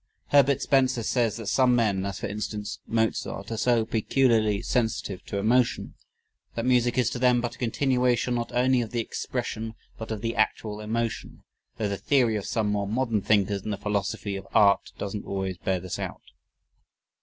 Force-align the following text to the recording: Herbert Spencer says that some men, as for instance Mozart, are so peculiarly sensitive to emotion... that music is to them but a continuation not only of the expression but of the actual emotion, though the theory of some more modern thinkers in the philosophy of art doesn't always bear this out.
Herbert 0.29 0.63
Spencer 0.63 1.03
says 1.03 1.35
that 1.37 1.45
some 1.45 1.75
men, 1.75 2.07
as 2.07 2.17
for 2.19 2.25
instance 2.25 2.79
Mozart, 2.87 3.51
are 3.51 3.55
so 3.55 3.85
peculiarly 3.85 4.63
sensitive 4.63 5.23
to 5.27 5.37
emotion... 5.37 5.93
that 6.55 6.65
music 6.65 6.97
is 6.97 7.07
to 7.11 7.19
them 7.19 7.39
but 7.39 7.53
a 7.53 7.57
continuation 7.59 8.33
not 8.33 8.51
only 8.51 8.81
of 8.81 8.89
the 8.89 8.99
expression 8.99 9.75
but 9.99 10.09
of 10.09 10.21
the 10.21 10.35
actual 10.35 10.79
emotion, 10.79 11.43
though 11.77 11.87
the 11.87 11.97
theory 11.97 12.35
of 12.35 12.47
some 12.47 12.69
more 12.69 12.87
modern 12.87 13.21
thinkers 13.21 13.61
in 13.61 13.69
the 13.69 13.77
philosophy 13.77 14.35
of 14.35 14.47
art 14.55 14.91
doesn't 14.97 15.27
always 15.27 15.59
bear 15.59 15.79
this 15.79 15.99
out. 15.99 16.23